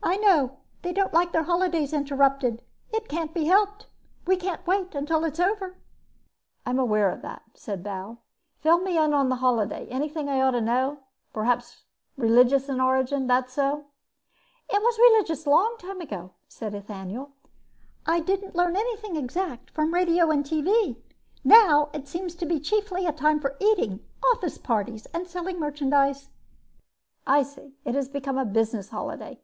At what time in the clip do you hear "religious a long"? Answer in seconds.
14.98-15.76